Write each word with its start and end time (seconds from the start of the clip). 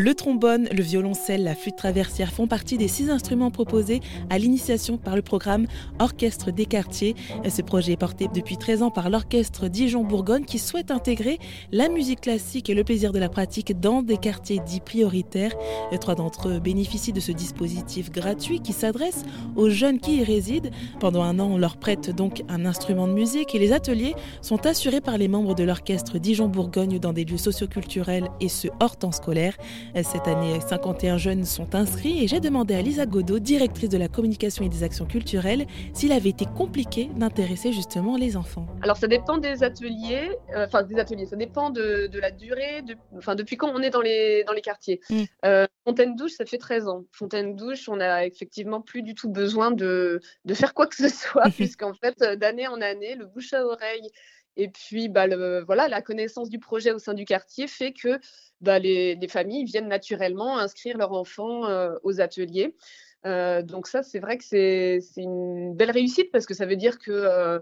Le 0.00 0.14
trombone, 0.14 0.68
le 0.70 0.80
violoncelle, 0.80 1.42
la 1.42 1.56
flûte 1.56 1.74
traversière 1.74 2.30
font 2.30 2.46
partie 2.46 2.78
des 2.78 2.86
six 2.86 3.10
instruments 3.10 3.50
proposés 3.50 3.98
à 4.30 4.38
l'initiation 4.38 4.96
par 4.96 5.16
le 5.16 5.22
programme 5.22 5.66
Orchestre 5.98 6.52
des 6.52 6.66
quartiers. 6.66 7.16
Ce 7.48 7.62
projet 7.62 7.94
est 7.94 7.96
porté 7.96 8.28
depuis 8.32 8.58
13 8.58 8.84
ans 8.84 8.90
par 8.92 9.10
l'Orchestre 9.10 9.66
Dijon-Bourgogne 9.66 10.44
qui 10.44 10.60
souhaite 10.60 10.92
intégrer 10.92 11.40
la 11.72 11.88
musique 11.88 12.20
classique 12.20 12.70
et 12.70 12.74
le 12.74 12.84
plaisir 12.84 13.10
de 13.10 13.18
la 13.18 13.28
pratique 13.28 13.80
dans 13.80 14.02
des 14.02 14.18
quartiers 14.18 14.60
dits 14.64 14.78
prioritaires. 14.78 15.56
Trois 16.00 16.14
d'entre 16.14 16.48
eux 16.48 16.60
bénéficient 16.60 17.12
de 17.12 17.18
ce 17.18 17.32
dispositif 17.32 18.12
gratuit 18.12 18.60
qui 18.60 18.74
s'adresse 18.74 19.24
aux 19.56 19.68
jeunes 19.68 19.98
qui 19.98 20.18
y 20.18 20.22
résident. 20.22 20.70
Pendant 21.00 21.24
un 21.24 21.40
an, 21.40 21.48
on 21.50 21.58
leur 21.58 21.76
prête 21.76 22.14
donc 22.14 22.44
un 22.48 22.66
instrument 22.66 23.08
de 23.08 23.14
musique 23.14 23.52
et 23.56 23.58
les 23.58 23.72
ateliers 23.72 24.14
sont 24.42 24.64
assurés 24.64 25.00
par 25.00 25.18
les 25.18 25.26
membres 25.26 25.56
de 25.56 25.64
l'Orchestre 25.64 26.20
Dijon-Bourgogne 26.20 27.00
dans 27.00 27.12
des 27.12 27.24
lieux 27.24 27.36
socioculturels 27.36 28.28
et 28.40 28.48
ce 28.48 28.68
hors 28.78 28.96
temps 28.96 29.10
scolaire. 29.10 29.56
Cette 29.94 30.28
année, 30.28 30.60
51 30.60 31.16
jeunes 31.16 31.44
sont 31.44 31.74
inscrits 31.74 32.22
et 32.22 32.28
j'ai 32.28 32.40
demandé 32.40 32.74
à 32.74 32.82
Lisa 32.82 33.06
Godot, 33.06 33.38
directrice 33.38 33.88
de 33.88 33.98
la 33.98 34.08
communication 34.08 34.64
et 34.64 34.68
des 34.68 34.82
actions 34.82 35.06
culturelles, 35.06 35.66
s'il 35.92 36.12
avait 36.12 36.28
été 36.28 36.44
compliqué 36.44 37.10
d'intéresser 37.16 37.72
justement 37.72 38.16
les 38.16 38.36
enfants. 38.36 38.66
Alors 38.82 38.96
ça 38.96 39.06
dépend 39.06 39.38
des 39.38 39.62
ateliers, 39.62 40.30
euh, 40.54 40.66
enfin 40.66 40.82
des 40.82 40.98
ateliers, 40.98 41.26
ça 41.26 41.36
dépend 41.36 41.70
de, 41.70 42.08
la 42.18 42.30
durée, 42.30 42.82
enfin 43.16 43.34
depuis 43.34 43.56
quand 43.56 43.70
on 43.74 43.80
est 43.80 43.90
dans 43.90 44.00
les, 44.00 44.44
dans 44.44 44.52
les 44.52 44.60
quartiers. 44.60 45.00
Mm. 45.10 45.22
Euh, 45.44 45.66
Fontaine 45.84 46.16
Douche, 46.16 46.32
ça 46.32 46.44
fait 46.44 46.58
13 46.58 46.88
ans. 46.88 47.04
Fontaine 47.12 47.56
Douche, 47.56 47.88
on 47.88 48.00
a 48.00 48.24
effectivement 48.24 48.80
plus 48.80 49.02
du 49.02 49.14
tout 49.14 49.30
besoin 49.30 49.70
de, 49.70 50.20
de 50.44 50.54
faire 50.54 50.74
quoi 50.74 50.86
que 50.86 50.96
ce 50.96 51.08
soit, 51.14 51.50
puisqu'en 51.56 51.94
fait, 51.94 52.22
d'année 52.38 52.68
en 52.68 52.80
année, 52.80 53.14
le 53.14 53.26
bouche 53.26 53.52
à 53.52 53.64
oreille 53.64 54.10
et 54.58 54.68
puis, 54.68 55.08
bah, 55.08 55.26
voilà, 55.64 55.86
la 55.88 56.02
connaissance 56.02 56.50
du 56.50 56.58
projet 56.58 56.90
au 56.90 56.98
sein 56.98 57.14
du 57.14 57.24
quartier 57.24 57.68
fait 57.68 57.92
que 57.92 58.18
bah, 58.60 58.80
les, 58.80 59.16
familles 59.28 59.64
viennent 59.64 59.86
naturellement 59.86 60.58
inscrire 60.58 60.98
leurs 60.98 61.12
enfants 61.12 61.66
euh, 61.66 61.94
aux 62.02 62.20
ateliers. 62.20 62.74
Euh, 63.24 63.62
donc 63.62 63.86
ça, 63.86 64.02
c'est 64.02 64.18
vrai 64.18 64.36
que 64.36 64.44
c'est 64.44 65.00
une 65.16 65.76
belle 65.76 65.92
réussite 65.92 66.32
parce 66.32 66.44
que 66.44 66.54
ça 66.54 66.66
veut 66.66 66.74
dire 66.74 66.98
que, 66.98 67.12
euh, 67.12 67.60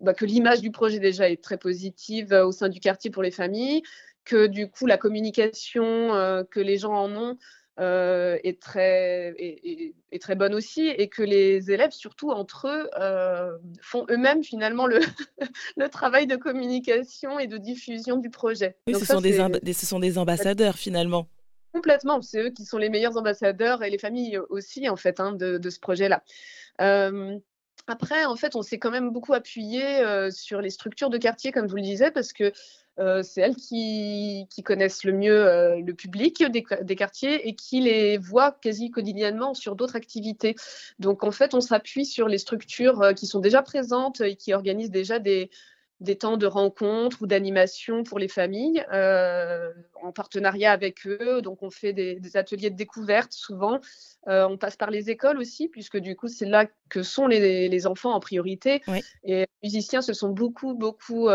bah, 0.00 0.14
que 0.14 0.24
l'image 0.24 0.60
du 0.60 0.72
projet 0.72 0.98
déjà 0.98 1.30
est 1.30 1.42
très 1.42 1.58
positive 1.58 2.32
au 2.32 2.50
sein 2.50 2.68
du 2.68 2.80
quartier 2.80 3.10
pour 3.12 3.22
les 3.22 3.30
familles, 3.30 3.82
que 4.24 4.48
du 4.48 4.68
coup 4.68 4.86
la 4.86 4.98
communication 4.98 6.08
que 6.50 6.60
les 6.60 6.76
gens 6.76 6.94
en 6.94 7.14
ont 7.14 7.38
euh, 7.80 8.38
est, 8.44 8.60
très, 8.60 9.34
est, 9.38 10.20
très 10.20 10.34
bonne 10.34 10.54
aussi 10.54 10.88
et 10.88 11.08
que 11.08 11.22
les 11.22 11.70
élèves, 11.70 11.92
surtout 11.92 12.30
entre 12.30 12.68
eux, 12.68 12.90
euh, 13.00 13.56
font 13.80 14.04
eux-mêmes 14.10 14.44
finalement 14.44 14.86
le, 14.86 15.00
le, 15.76 15.88
travail 15.88 16.26
de 16.26 16.36
communication 16.36 17.38
et 17.38 17.46
de 17.46 17.56
diffusion 17.56 18.18
du 18.18 18.28
projet. 18.28 18.76
Oui, 18.86 18.94
ce, 18.94 19.06
sont 19.06 19.22
des 19.22 19.72
ce 19.72 19.86
sont 19.86 20.00
des 20.00 20.18
ambassadeurs 20.18 20.76
finalement. 20.76 21.28
Complètement, 21.72 22.20
c'est 22.20 22.42
eux 22.42 22.50
qui 22.50 22.66
sont 22.66 22.76
les 22.76 22.90
meilleurs 22.90 23.16
ambassadeurs 23.16 23.82
et 23.82 23.88
les 23.88 23.98
familles 23.98 24.38
aussi 24.50 24.90
en 24.90 24.96
fait 24.96 25.18
hein, 25.18 25.32
de, 25.32 25.56
de, 25.56 25.70
ce 25.70 25.80
projet-là. 25.80 26.22
Euh, 26.82 27.38
après, 27.86 28.24
en 28.24 28.36
fait, 28.36 28.56
on 28.56 28.62
s'est 28.62 28.78
quand 28.78 28.90
même 28.90 29.10
beaucoup 29.10 29.34
appuyé 29.34 30.02
sur 30.30 30.60
les 30.60 30.70
structures 30.70 31.10
de 31.10 31.18
quartier, 31.18 31.52
comme 31.52 31.66
je 31.66 31.70
vous 31.70 31.76
le 31.76 31.82
disais, 31.82 32.10
parce 32.10 32.32
que 32.32 32.52
euh, 32.98 33.22
c'est 33.22 33.40
elles 33.40 33.56
qui, 33.56 34.46
connaissent 34.64 35.04
le 35.04 35.12
mieux 35.12 35.46
euh, 35.46 35.80
le 35.80 35.94
public 35.94 36.44
des, 36.44 36.62
quartiers 36.94 37.48
et 37.48 37.54
qui 37.54 37.80
les 37.80 38.18
voient 38.18 38.52
quasi 38.52 38.90
quotidiennement 38.90 39.54
sur 39.54 39.76
d'autres 39.76 39.96
activités. 39.96 40.56
Donc 40.98 41.24
en 41.24 41.30
fait, 41.30 41.54
on 41.54 41.60
s'appuie 41.60 42.04
sur 42.04 42.28
les 42.28 42.38
structures 42.38 43.00
euh, 43.02 43.12
qui 43.14 43.26
sont 43.26 43.40
déjà 43.40 43.62
présentes 43.62 44.20
et 44.20 44.36
qui 44.36 44.52
organisent 44.52 44.90
déjà 44.90 45.18
des, 45.18 45.50
des 46.02 46.16
temps 46.16 46.36
de 46.36 46.46
rencontres 46.46 47.22
ou 47.22 47.26
d'animation 47.26 48.02
pour 48.02 48.18
les 48.18 48.28
familles 48.28 48.84
en 50.02 50.12
partenariat 50.12 50.72
avec 50.72 51.06
eux. 51.06 51.40
Donc, 51.42 51.62
on 51.62 51.70
fait 51.70 51.92
des, 51.92 52.36
ateliers 52.36 52.70
de 52.70 52.76
découverte 52.76 53.32
souvent. 53.32 53.80
on 54.26 54.56
passe 54.58 54.76
par 54.76 54.90
les 54.90 55.10
écoles 55.10 55.38
aussi, 55.38 55.68
puisque 55.68 55.96
du 55.98 56.16
coup, 56.16 56.28
c'est 56.28 56.46
là 56.46 56.66
que 56.88 57.02
sont 57.02 57.26
les, 57.26 57.86
enfants 57.86 58.12
en 58.12 58.20
priorité. 58.20 58.82
Et 59.24 59.40
les 59.40 59.46
musiciens 59.62 60.02
se 60.02 60.12
sont 60.12 60.28
beaucoup, 60.28 60.74
beaucoup 60.74 61.28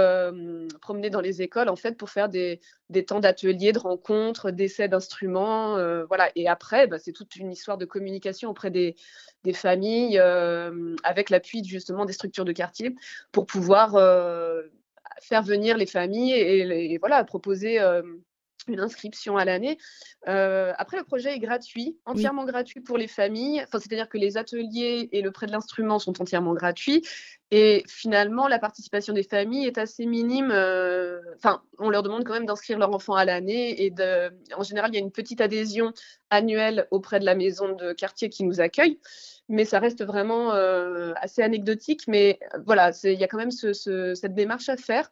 promenés 0.81 1.09
dans 1.09 1.21
les 1.21 1.41
écoles, 1.41 1.69
en 1.69 1.75
fait, 1.75 1.97
pour 1.97 2.09
faire 2.09 2.29
des, 2.29 2.59
temps 3.07 3.19
d'ateliers, 3.19 3.71
de 3.71 3.79
rencontres, 3.79 4.51
d'essais 4.51 4.87
d'instruments. 4.87 5.77
voilà. 6.07 6.29
Et 6.35 6.47
après, 6.47 6.87
bah, 6.87 6.99
c'est 6.99 7.13
toute 7.13 7.35
une 7.35 7.51
histoire 7.51 7.77
de 7.77 7.85
communication 7.85 8.49
auprès 8.49 8.71
des, 8.71 8.95
familles, 9.53 10.19
avec 11.03 11.29
l'appui 11.29 11.63
justement 11.63 12.05
des 12.05 12.13
structures 12.13 12.45
de 12.45 12.51
quartier, 12.51 12.95
pour 13.31 13.45
pouvoir 13.45 13.95
faire 15.21 15.43
venir 15.43 15.77
les 15.77 15.85
familles 15.85 16.33
et, 16.33 16.97
voilà, 16.97 17.23
proposer 17.23 17.79
une 18.67 18.79
inscription 18.79 19.37
à 19.37 19.45
l'année. 19.45 19.77
Euh, 20.27 20.73
après, 20.77 20.97
le 20.97 21.03
projet 21.03 21.33
est 21.33 21.39
gratuit, 21.39 21.97
entièrement 22.05 22.45
gratuit 22.45 22.81
pour 22.81 22.97
les 22.97 23.07
familles. 23.07 23.61
Enfin, 23.63 23.79
c'est-à-dire 23.79 24.09
que 24.09 24.17
les 24.17 24.37
ateliers 24.37 25.09
et 25.11 25.21
le 25.21 25.31
prêt 25.31 25.47
de 25.47 25.51
l'instrument 25.51 25.99
sont 25.99 26.21
entièrement 26.21 26.53
gratuits. 26.53 27.03
Et 27.49 27.83
finalement, 27.87 28.47
la 28.47 28.59
participation 28.59 29.13
des 29.13 29.23
familles 29.23 29.67
est 29.67 29.77
assez 29.77 30.05
minime. 30.05 30.51
Euh, 30.51 31.21
enfin, 31.37 31.61
on 31.79 31.89
leur 31.89 32.03
demande 32.03 32.25
quand 32.25 32.33
même 32.33 32.45
d'inscrire 32.45 32.77
leur 32.77 32.93
enfant 32.93 33.13
à 33.13 33.23
l'année. 33.23 33.83
Et 33.85 33.89
de... 33.89 34.31
en 34.55 34.63
général, 34.63 34.91
il 34.91 34.95
y 34.95 34.97
a 34.97 35.01
une 35.01 35.11
petite 35.11 35.39
adhésion 35.39 35.93
annuelle 36.29 36.87
auprès 36.91 37.19
de 37.19 37.25
la 37.25 37.35
maison 37.35 37.73
de 37.73 37.93
quartier 37.93 38.29
qui 38.29 38.43
nous 38.43 38.59
accueille. 38.59 38.99
Mais 39.47 39.63
ça 39.63 39.79
reste 39.79 40.03
vraiment 40.03 40.53
euh, 40.53 41.13
assez 41.21 41.41
anecdotique. 41.41 42.01
Mais 42.07 42.39
voilà, 42.65 42.91
il 43.03 43.13
y 43.13 43.23
a 43.23 43.27
quand 43.27 43.37
même 43.37 43.51
cette 43.51 44.35
démarche 44.35 44.67
à 44.67 44.75
faire 44.75 45.09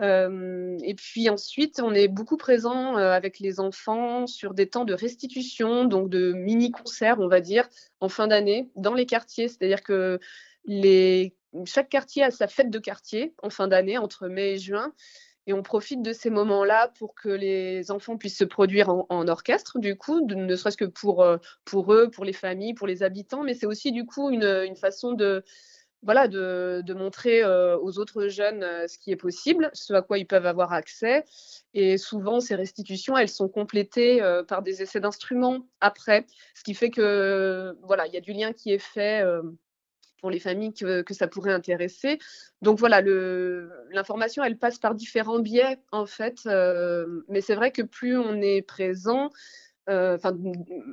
et 0.00 0.94
puis 0.94 1.28
ensuite, 1.28 1.80
on 1.82 1.92
est 1.92 2.08
beaucoup 2.08 2.36
présent 2.36 2.96
avec 2.96 3.40
les 3.40 3.58
enfants 3.58 4.26
sur 4.26 4.54
des 4.54 4.68
temps 4.68 4.84
de 4.84 4.94
restitution, 4.94 5.84
donc 5.84 6.08
de 6.08 6.32
mini-concerts, 6.32 7.18
on 7.18 7.28
va 7.28 7.40
dire, 7.40 7.68
en 8.00 8.08
fin 8.08 8.28
d'année, 8.28 8.70
dans 8.76 8.94
les 8.94 9.06
quartiers. 9.06 9.48
C'est-à-dire 9.48 9.82
que 9.82 10.20
chaque 11.64 11.88
quartier 11.88 12.22
a 12.22 12.30
sa 12.30 12.46
fête 12.46 12.70
de 12.70 12.78
quartier 12.78 13.34
en 13.42 13.50
fin 13.50 13.68
d'année, 13.68 13.98
entre 13.98 14.28
mai 14.28 14.52
et 14.52 14.58
juin. 14.58 14.92
Et 15.46 15.54
on 15.54 15.62
profite 15.62 16.02
de 16.02 16.12
ces 16.12 16.28
moments-là 16.28 16.92
pour 16.98 17.14
que 17.14 17.30
les 17.30 17.90
enfants 17.90 18.18
puissent 18.18 18.36
se 18.36 18.44
produire 18.44 18.90
en, 18.90 19.28
orchestre, 19.28 19.78
du 19.78 19.96
coup, 19.96 20.20
ne 20.20 20.56
serait-ce 20.56 20.76
que 20.76 20.84
pour, 20.84 21.24
eux, 21.24 22.10
pour 22.10 22.24
les 22.26 22.34
familles, 22.34 22.74
pour 22.74 22.86
les 22.86 23.02
habitants, 23.02 23.44
mais 23.44 23.54
c'est 23.54 23.64
aussi, 23.64 23.90
du 23.90 24.04
coup, 24.04 24.28
une 24.28 24.76
façon 24.76 25.12
de, 25.12 25.42
voilà, 26.02 26.28
de, 26.28 26.94
montrer 26.94 27.44
aux 27.44 27.98
autres 27.98 28.28
jeunes 28.28 28.62
ce 28.88 28.98
qui 28.98 29.10
est 29.10 29.16
possible, 29.16 29.70
ce 29.72 29.92
à 29.94 30.02
quoi 30.02 30.18
ils 30.18 30.26
peuvent 30.26 30.46
avoir 30.46 30.72
accès. 30.72 31.24
Et 31.74 31.98
souvent, 31.98 32.40
ces 32.40 32.54
restitutions, 32.54 33.16
elles 33.16 33.28
sont 33.28 33.48
complétées 33.48 34.20
par 34.48 34.62
des 34.62 34.82
essais 34.82 35.00
d'instruments 35.00 35.66
après, 35.80 36.26
ce 36.54 36.62
qui 36.62 36.74
fait 36.74 36.90
que 36.90 37.76
voilà, 37.82 38.06
il 38.06 38.14
y 38.14 38.16
a 38.16 38.20
du 38.20 38.32
lien 38.32 38.52
qui 38.52 38.72
est 38.72 38.78
fait 38.78 39.24
pour 40.20 40.30
les 40.30 40.40
familles 40.40 40.72
que, 40.72 41.14
ça 41.14 41.28
pourrait 41.28 41.52
intéresser. 41.52 42.18
Donc 42.62 42.78
voilà, 42.78 43.00
l'information, 43.90 44.42
elle 44.44 44.58
passe 44.58 44.78
par 44.78 44.94
différents 44.94 45.40
biais 45.40 45.78
en 45.92 46.06
fait, 46.06 46.48
mais 47.28 47.40
c'est 47.40 47.54
vrai 47.54 47.72
que 47.72 47.82
plus 47.82 48.16
on 48.16 48.40
est 48.40 48.62
présent, 48.62 49.30
euh, 49.88 50.18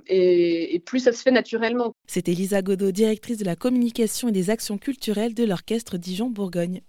et, 0.07 0.81
plus 0.85 0.99
ça 0.99 1.11
se 1.11 1.22
fait 1.22 1.31
naturellement. 1.31 1.94
C'était 2.07 2.33
Lisa 2.33 2.61
Godot, 2.61 2.91
directrice 2.91 3.38
de 3.38 3.45
la 3.45 3.55
communication 3.55 4.29
et 4.29 4.31
des 4.31 4.49
actions 4.49 4.77
culturelles 4.77 5.33
de 5.33 5.43
l'orchestre 5.43 5.97
Dijon-Bourgogne. 5.97 6.81